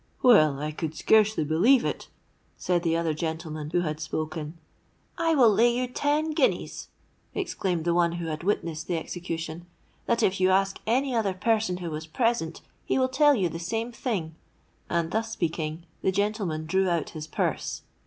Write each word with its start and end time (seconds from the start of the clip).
'—'Well, 0.23 0.59
I 0.59 0.71
could 0.71 0.95
scarcely 0.95 1.43
believe 1.43 1.85
it,' 1.85 2.07
said 2.57 2.81
the 2.81 2.97
other 2.97 3.13
gentleman 3.13 3.69
who 3.69 3.81
had 3.81 3.99
spoken.—'I 3.99 5.35
will 5.35 5.53
lay 5.53 5.71
you 5.77 5.85
ten 5.85 6.31
guineas,' 6.31 6.87
exclaimed 7.35 7.85
the 7.85 7.93
one 7.93 8.13
who 8.13 8.25
had 8.25 8.41
witnessed 8.43 8.87
the 8.87 8.97
execution, 8.97 9.67
'that 10.07 10.23
if 10.23 10.39
you 10.41 10.49
ask 10.49 10.79
any 10.87 11.13
other 11.13 11.35
person 11.35 11.77
who 11.77 11.91
was 11.91 12.07
present, 12.07 12.61
he 12.83 12.97
will 12.97 13.09
tell 13.09 13.35
you 13.35 13.47
the 13.47 13.59
same 13.59 13.91
thing: 13.91 14.33
and, 14.89 15.11
thus 15.11 15.29
speaking, 15.29 15.85
the 16.01 16.11
gentleman 16.11 16.65
drew 16.65 16.89
out 16.89 17.11
his 17.11 17.27
purse. 17.27 17.83